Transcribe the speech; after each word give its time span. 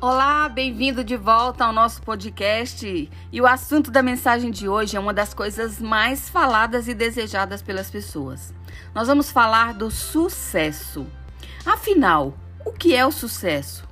Olá, 0.00 0.48
bem-vindo 0.48 1.02
de 1.02 1.16
volta 1.16 1.64
ao 1.64 1.72
nosso 1.72 2.00
podcast. 2.02 3.10
E 3.32 3.40
o 3.40 3.46
assunto 3.48 3.90
da 3.90 4.00
mensagem 4.00 4.48
de 4.48 4.68
hoje 4.68 4.96
é 4.96 5.00
uma 5.00 5.12
das 5.12 5.34
coisas 5.34 5.80
mais 5.80 6.28
faladas 6.28 6.86
e 6.86 6.94
desejadas 6.94 7.62
pelas 7.62 7.90
pessoas. 7.90 8.54
Nós 8.94 9.08
vamos 9.08 9.32
falar 9.32 9.74
do 9.74 9.90
sucesso. 9.90 11.04
Afinal, 11.66 12.32
o 12.64 12.70
que 12.70 12.94
é 12.94 13.04
o 13.04 13.10
sucesso? 13.10 13.88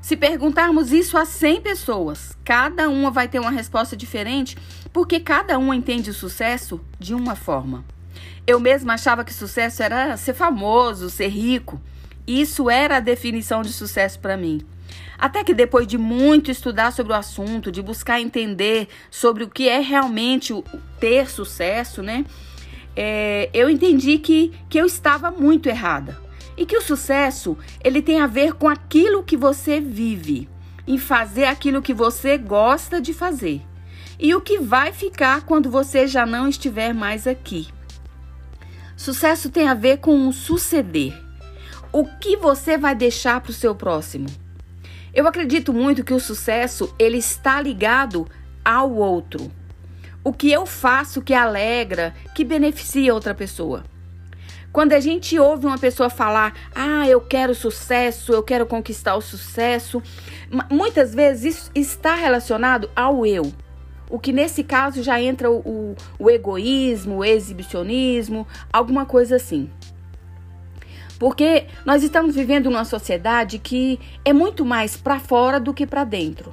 Se 0.00 0.16
perguntarmos 0.16 0.92
isso 0.92 1.18
a 1.18 1.24
100 1.24 1.60
pessoas, 1.60 2.38
cada 2.44 2.88
uma 2.88 3.10
vai 3.10 3.26
ter 3.26 3.40
uma 3.40 3.50
resposta 3.50 3.96
diferente, 3.96 4.56
porque 4.92 5.18
cada 5.18 5.58
uma 5.58 5.74
entende 5.74 6.10
o 6.10 6.14
sucesso 6.14 6.80
de 7.00 7.14
uma 7.14 7.34
forma. 7.34 7.84
Eu 8.46 8.60
mesma 8.60 8.94
achava 8.94 9.24
que 9.24 9.34
sucesso 9.34 9.82
era 9.82 10.16
ser 10.16 10.34
famoso, 10.34 11.10
ser 11.10 11.28
rico. 11.28 11.80
Isso 12.26 12.70
era 12.70 12.96
a 12.96 13.00
definição 13.00 13.62
de 13.62 13.72
sucesso 13.72 14.18
para 14.18 14.36
mim. 14.36 14.60
Até 15.18 15.44
que 15.44 15.54
depois 15.54 15.86
de 15.86 15.96
muito 15.96 16.50
estudar 16.50 16.92
sobre 16.92 17.12
o 17.12 17.16
assunto, 17.16 17.70
de 17.70 17.80
buscar 17.80 18.20
entender 18.20 18.88
sobre 19.10 19.44
o 19.44 19.48
que 19.48 19.68
é 19.68 19.80
realmente 19.80 20.52
ter 20.98 21.30
sucesso, 21.30 22.02
né? 22.02 22.24
É, 22.96 23.48
eu 23.54 23.70
entendi 23.70 24.18
que, 24.18 24.52
que 24.68 24.78
eu 24.78 24.86
estava 24.86 25.30
muito 25.30 25.68
errada. 25.68 26.20
E 26.56 26.66
que 26.66 26.76
o 26.76 26.82
sucesso, 26.82 27.56
ele 27.82 28.02
tem 28.02 28.20
a 28.20 28.26
ver 28.26 28.54
com 28.54 28.68
aquilo 28.68 29.22
que 29.22 29.36
você 29.36 29.80
vive, 29.80 30.48
em 30.86 30.98
fazer 30.98 31.44
aquilo 31.44 31.80
que 31.80 31.94
você 31.94 32.36
gosta 32.36 33.00
de 33.00 33.14
fazer. 33.14 33.62
E 34.18 34.34
o 34.34 34.40
que 34.40 34.58
vai 34.58 34.92
ficar 34.92 35.42
quando 35.42 35.70
você 35.70 36.06
já 36.06 36.26
não 36.26 36.46
estiver 36.46 36.92
mais 36.92 37.26
aqui. 37.26 37.68
Sucesso 38.96 39.50
tem 39.50 39.68
a 39.68 39.74
ver 39.74 39.98
com 39.98 40.28
o 40.28 40.32
suceder. 40.32 41.14
O 41.94 42.06
que 42.06 42.38
você 42.38 42.78
vai 42.78 42.94
deixar 42.94 43.38
para 43.42 43.50
o 43.50 43.54
seu 43.54 43.74
próximo? 43.74 44.26
Eu 45.12 45.28
acredito 45.28 45.74
muito 45.74 46.02
que 46.02 46.14
o 46.14 46.20
sucesso 46.20 46.94
ele 46.98 47.18
está 47.18 47.60
ligado 47.60 48.26
ao 48.64 48.94
outro. 48.94 49.52
O 50.24 50.32
que 50.32 50.50
eu 50.50 50.64
faço 50.64 51.20
que 51.20 51.34
alegra, 51.34 52.14
que 52.34 52.44
beneficia 52.44 53.12
outra 53.12 53.34
pessoa. 53.34 53.84
Quando 54.72 54.94
a 54.94 55.00
gente 55.00 55.38
ouve 55.38 55.66
uma 55.66 55.76
pessoa 55.76 56.08
falar, 56.08 56.54
ah, 56.74 57.06
eu 57.06 57.20
quero 57.20 57.54
sucesso, 57.54 58.32
eu 58.32 58.42
quero 58.42 58.64
conquistar 58.64 59.14
o 59.14 59.20
sucesso, 59.20 60.02
muitas 60.70 61.14
vezes 61.14 61.44
isso 61.44 61.70
está 61.74 62.14
relacionado 62.14 62.88
ao 62.96 63.26
eu. 63.26 63.52
O 64.08 64.18
que 64.18 64.32
nesse 64.32 64.64
caso 64.64 65.02
já 65.02 65.20
entra 65.20 65.50
o, 65.50 65.58
o, 65.58 65.96
o 66.18 66.30
egoísmo, 66.30 67.18
o 67.18 67.24
exibicionismo, 67.24 68.48
alguma 68.72 69.04
coisa 69.04 69.36
assim. 69.36 69.68
Porque 71.22 71.66
nós 71.86 72.02
estamos 72.02 72.34
vivendo 72.34 72.68
numa 72.68 72.84
sociedade 72.84 73.56
que 73.56 74.00
é 74.24 74.32
muito 74.32 74.64
mais 74.64 74.96
para 74.96 75.20
fora 75.20 75.60
do 75.60 75.72
que 75.72 75.86
para 75.86 76.02
dentro. 76.02 76.52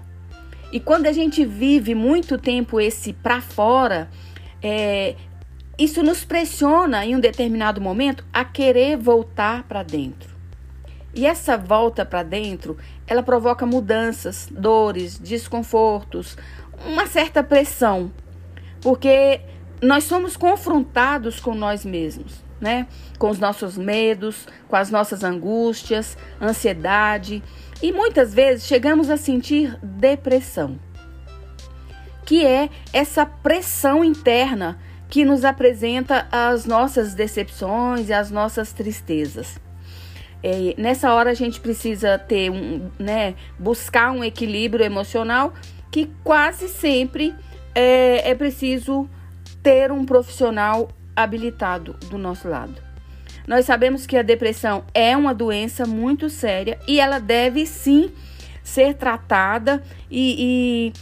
E 0.72 0.80
quando 0.80 1.08
a 1.08 1.12
gente 1.12 1.44
vive 1.44 1.95
muito 1.95 2.38
tempo 2.38 2.80
esse 2.80 3.12
para 3.12 3.42
fora, 3.42 4.12
é, 4.62 5.16
isso 5.75 6.03
nos 6.03 6.23
pressiona 6.23 7.03
em 7.03 7.16
um 7.16 7.20
determinado 7.20 7.81
momento 7.81 8.23
a 8.31 8.45
querer 8.45 8.95
voltar 8.95 9.64
para 9.64 9.81
dentro. 9.81 10.36
E 11.16 11.25
essa 11.25 11.58
volta 11.58 12.06
para 12.06 12.22
dentro, 12.22 12.78
ela 13.08 13.23
provoca 13.23 13.66
mudanças, 13.66 14.47
dores, 14.52 15.17
desconfortos, 15.17 16.38
uma 16.86 17.08
certa 17.08 17.42
pressão, 17.42 18.12
porque 18.81 19.42
nós 19.81 20.03
somos 20.03 20.38
confrontados 20.38 21.40
com 21.40 21.56
nós 21.56 21.84
mesmos 21.84 22.47
né? 22.59 22.88
Com 23.17 23.29
os 23.29 23.39
nossos 23.39 23.77
medos, 23.77 24.47
com 24.67 24.75
as 24.75 24.89
nossas 24.89 25.23
angústias, 25.23 26.17
ansiedade 26.41 27.43
e 27.81 27.91
muitas 27.91 28.33
vezes 28.33 28.66
chegamos 28.66 29.09
a 29.09 29.16
sentir 29.16 29.77
depressão, 29.81 30.77
que 32.25 32.45
é 32.45 32.69
essa 32.91 33.25
pressão 33.25 34.03
interna 34.03 34.78
que 35.09 35.23
nos 35.23 35.45
apresenta 35.45 36.28
as 36.31 36.66
nossas 36.66 37.13
decepções 37.13 38.09
e 38.09 38.13
as 38.13 38.29
nossas 38.29 38.73
tristezas. 38.73 39.59
É, 40.44 40.73
nessa 40.78 41.13
hora 41.13 41.31
a 41.31 41.34
gente 41.34 41.59
precisa 41.59 42.17
ter 42.17 42.50
um, 42.50 42.89
né, 43.00 43.35
buscar 43.57 44.11
um 44.11 44.23
equilíbrio 44.23 44.85
emocional 44.85 45.53
que 45.91 46.09
quase 46.23 46.69
sempre 46.69 47.35
é, 47.73 48.29
é 48.29 48.35
preciso 48.35 49.09
ter 49.63 49.91
um 49.91 50.05
profissional 50.05 50.89
habilitado 51.24 51.94
do 52.09 52.18
nosso 52.18 52.47
lado. 52.47 52.90
Nós 53.47 53.66
sabemos 53.66 54.06
que 54.06 54.16
a 54.16 54.22
depressão 54.22 54.84
é 54.94 55.18
uma 55.18 55.34
doença 55.34 55.85
muito 55.85 56.30
séria 56.30 56.80
e 56.88 57.00
ela 57.00 57.19
deve 57.19 57.66
sim 57.66 58.12
ser 58.63 58.94
tratada 58.94 59.84
e, 60.09 60.94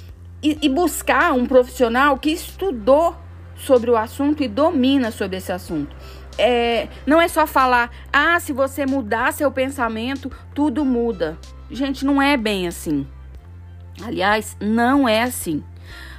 e, 0.42 0.58
e 0.62 0.70
buscar 0.70 1.34
um 1.34 1.46
profissional 1.46 2.18
que 2.18 2.32
estudou 2.32 3.16
sobre 3.56 3.92
o 3.92 3.98
assunto 3.98 4.42
e 4.42 4.48
domina 4.48 5.12
sobre 5.12 5.38
esse 5.38 5.52
assunto. 5.52 5.96
É, 6.38 6.88
não 7.06 7.20
é 7.20 7.28
só 7.28 7.46
falar, 7.46 7.92
ah, 8.14 8.40
se 8.40 8.54
você 8.54 8.86
mudar 8.86 9.34
seu 9.34 9.52
pensamento, 9.52 10.32
tudo 10.54 10.86
muda. 10.86 11.38
Gente, 11.70 12.06
não 12.06 12.22
é 12.22 12.38
bem 12.38 12.68
assim. 12.68 13.06
Aliás, 14.02 14.56
não 14.62 15.10
é 15.10 15.24
assim. 15.24 15.64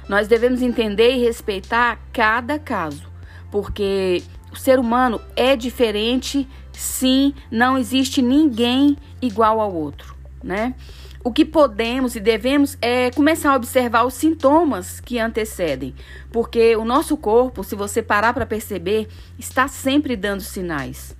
Nós 0.07 0.27
devemos 0.27 0.61
entender 0.61 1.13
e 1.13 1.23
respeitar 1.23 1.97
cada 2.13 2.59
caso 2.59 3.08
porque 3.51 4.23
o 4.51 4.55
ser 4.55 4.79
humano 4.79 5.21
é 5.35 5.55
diferente, 5.55 6.47
sim, 6.71 7.33
não 7.51 7.77
existe 7.77 8.21
ninguém 8.21 8.97
igual 9.21 9.59
ao 9.59 9.73
outro, 9.73 10.15
né? 10.43 10.75
O 11.21 11.33
que 11.33 11.43
podemos 11.43 12.15
e 12.15 12.19
devemos 12.19 12.77
é 12.81 13.11
começar 13.11 13.51
a 13.51 13.55
observar 13.55 14.05
os 14.05 14.13
sintomas 14.13 15.01
que 15.01 15.19
antecedem, 15.19 15.93
porque 16.31 16.75
o 16.77 16.85
nosso 16.85 17.17
corpo, 17.17 17.63
se 17.63 17.75
você 17.75 18.01
parar 18.01 18.33
para 18.33 18.45
perceber, 18.45 19.07
está 19.37 19.67
sempre 19.67 20.15
dando 20.15 20.41
sinais. 20.41 21.15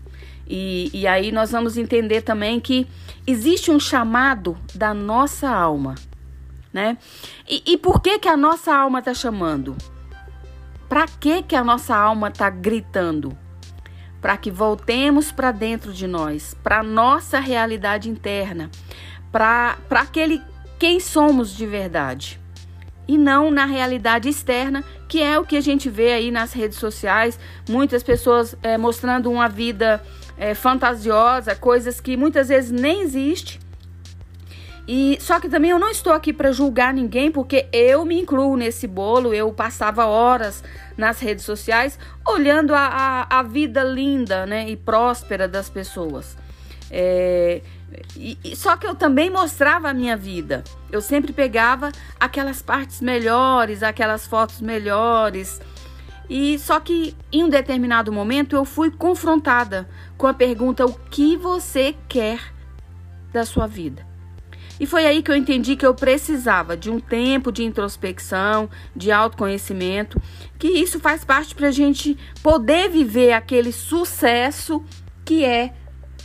E, 0.47 0.89
e 0.94 1.06
aí 1.06 1.31
nós 1.31 1.51
vamos 1.51 1.78
entender 1.78 2.22
também 2.22 2.59
que 2.59 2.88
existe 3.28 3.69
um 3.69 3.79
chamado 3.79 4.57
da 4.73 4.94
nossa 4.94 5.50
alma, 5.50 5.95
né? 6.73 6.97
E, 7.47 7.62
e 7.73 7.78
por 7.78 8.01
que, 8.01 8.18
que 8.19 8.28
a 8.28 8.38
nossa 8.38 8.73
alma 8.73 9.00
está 9.00 9.13
chamando? 9.13 9.75
Para 10.89 11.05
que 11.05 11.44
que 11.44 11.55
a 11.55 11.63
nossa 11.63 11.95
alma 11.95 12.29
está 12.29 12.50
gritando? 12.50 13.38
Para 14.19 14.35
que 14.35 14.50
voltemos 14.50 15.31
para 15.31 15.51
dentro 15.51 15.94
de 15.94 16.07
nós, 16.07 16.55
para 16.63 16.81
nossa 16.81 17.39
realidade 17.39 18.09
interna, 18.09 18.72
para 19.31 19.77
aquele 19.91 20.41
quem 20.79 21.00
somos 21.00 21.55
de 21.55 21.67
verdade. 21.67 22.41
E 23.07 23.19
não 23.19 23.51
na 23.51 23.66
realidade 23.66 24.29
externa, 24.29 24.83
que 25.07 25.22
é 25.22 25.38
o 25.38 25.45
que 25.45 25.57
a 25.57 25.61
gente 25.61 25.91
vê 25.91 26.13
aí 26.13 26.31
nas 26.31 26.53
redes 26.53 26.79
sociais, 26.79 27.39
muitas 27.69 28.01
pessoas 28.01 28.57
é, 28.63 28.75
mostrando 28.75 29.31
uma 29.31 29.47
vida 29.47 30.03
é, 30.38 30.56
fantasiosa, 30.56 31.56
coisas 31.56 32.01
que 32.01 32.17
muitas 32.17 32.50
vezes 32.50 32.71
nem 32.71 33.01
existem 33.01 33.59
e 34.91 35.19
só 35.22 35.39
que 35.39 35.47
também 35.47 35.69
eu 35.69 35.77
não 35.77 35.91
estou 35.91 36.11
aqui 36.11 36.33
para 36.33 36.51
julgar 36.51 36.91
ninguém, 36.91 37.31
porque 37.31 37.67
eu 37.72 38.03
me 38.03 38.19
incluo 38.19 38.57
nesse 38.57 38.88
bolo. 38.88 39.35
Eu 39.35 39.53
passava 39.53 40.07
horas 40.07 40.63
nas 40.97 41.19
redes 41.19 41.45
sociais 41.45 42.00
olhando 42.27 42.73
a, 42.73 43.27
a, 43.29 43.39
a 43.39 43.44
vida 43.44 43.83
linda, 43.83 44.47
né, 44.47 44.67
e 44.67 44.75
próspera 44.75 45.47
das 45.47 45.69
pessoas. 45.69 46.35
É, 46.89 47.61
e, 48.16 48.35
e, 48.44 48.55
só 48.55 48.75
que 48.75 48.88
eu 48.88 48.95
também 48.95 49.29
mostrava 49.29 49.91
a 49.91 49.94
minha 49.94 50.17
vida. 50.17 50.63
Eu 50.91 51.01
sempre 51.01 51.33
pegava 51.33 51.91
aquelas 52.19 52.59
partes 52.59 53.00
melhores, 53.00 53.83
aquelas 53.83 54.25
fotos 54.25 54.59
melhores. 54.59 55.61
E 56.27 56.57
só 56.57 56.79
que 56.79 57.16
em 57.31 57.44
um 57.44 57.50
determinado 57.50 58.11
momento 58.11 58.56
eu 58.56 58.66
fui 58.66 58.89
confrontada 58.89 59.88
com 60.17 60.25
a 60.25 60.33
pergunta: 60.33 60.83
o 60.83 60.94
que 61.12 61.38
você 61.38 61.95
quer 62.07 62.39
da 63.31 63.45
sua 63.45 63.68
vida? 63.68 64.08
E 64.79 64.85
foi 64.85 65.05
aí 65.05 65.21
que 65.21 65.29
eu 65.29 65.35
entendi 65.35 65.75
que 65.75 65.85
eu 65.85 65.93
precisava 65.93 66.77
de 66.77 66.89
um 66.89 66.99
tempo 66.99 67.51
de 67.51 67.63
introspecção, 67.63 68.69
de 68.95 69.11
autoconhecimento, 69.11 70.21
que 70.57 70.67
isso 70.67 70.99
faz 70.99 71.25
parte 71.25 71.53
para 71.53 71.67
a 71.67 71.71
gente 71.71 72.17
poder 72.41 72.89
viver 72.89 73.33
aquele 73.33 73.73
sucesso 73.73 74.83
que 75.25 75.43
é 75.43 75.73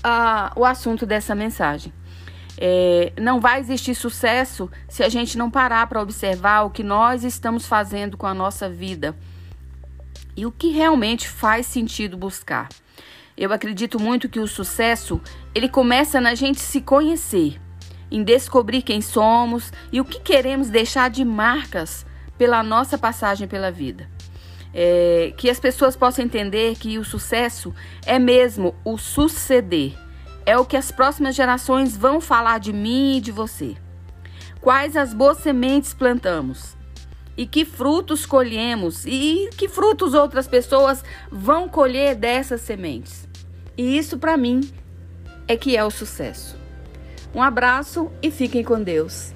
uh, 0.04 0.60
o 0.60 0.64
assunto 0.64 1.04
dessa 1.04 1.34
mensagem. 1.34 1.92
É, 2.56 3.12
não 3.20 3.40
vai 3.40 3.58
existir 3.58 3.96
sucesso 3.96 4.70
se 4.88 5.02
a 5.02 5.08
gente 5.08 5.36
não 5.36 5.50
parar 5.50 5.88
para 5.88 6.00
observar 6.00 6.62
o 6.62 6.70
que 6.70 6.84
nós 6.84 7.24
estamos 7.24 7.66
fazendo 7.66 8.16
com 8.16 8.28
a 8.28 8.34
nossa 8.34 8.68
vida 8.68 9.16
e 10.36 10.46
o 10.46 10.52
que 10.52 10.68
realmente 10.68 11.28
faz 11.28 11.66
sentido 11.66 12.16
buscar. 12.16 12.68
Eu 13.36 13.52
acredito 13.52 14.00
muito 14.00 14.28
que 14.28 14.38
o 14.38 14.46
sucesso 14.46 15.20
ele 15.52 15.68
começa 15.68 16.20
na 16.20 16.36
gente 16.36 16.60
se 16.60 16.80
conhecer 16.80 17.60
em 18.10 18.22
descobrir 18.22 18.82
quem 18.82 19.00
somos 19.00 19.72
e 19.92 20.00
o 20.00 20.04
que 20.04 20.20
queremos 20.20 20.70
deixar 20.70 21.10
de 21.10 21.24
marcas 21.24 22.04
pela 22.36 22.62
nossa 22.62 22.98
passagem 22.98 23.46
pela 23.46 23.70
vida. 23.70 24.08
É, 24.72 25.32
que 25.36 25.48
as 25.48 25.60
pessoas 25.60 25.94
possam 25.94 26.24
entender 26.24 26.76
que 26.76 26.98
o 26.98 27.04
sucesso 27.04 27.72
é 28.04 28.18
mesmo 28.18 28.74
o 28.84 28.98
suceder, 28.98 29.94
é 30.44 30.58
o 30.58 30.64
que 30.64 30.76
as 30.76 30.90
próximas 30.90 31.34
gerações 31.34 31.96
vão 31.96 32.20
falar 32.20 32.58
de 32.58 32.72
mim 32.72 33.18
e 33.18 33.20
de 33.20 33.30
você. 33.30 33.76
quais 34.60 34.96
as 34.96 35.12
boas 35.12 35.38
sementes 35.38 35.92
plantamos 35.92 36.74
e 37.36 37.46
que 37.46 37.64
frutos 37.64 38.24
colhemos 38.24 39.04
e 39.04 39.50
que 39.56 39.68
frutos 39.68 40.14
outras 40.14 40.48
pessoas 40.48 41.04
vão 41.30 41.68
colher 41.68 42.14
dessas 42.14 42.62
sementes. 42.62 43.28
E 43.76 43.98
isso 43.98 44.18
para 44.18 44.36
mim 44.36 44.60
é 45.46 45.56
que 45.56 45.76
é 45.76 45.84
o 45.84 45.90
sucesso. 45.90 46.63
Um 47.34 47.42
abraço 47.42 48.10
e 48.22 48.30
fiquem 48.30 48.62
com 48.62 48.80
Deus. 48.80 49.34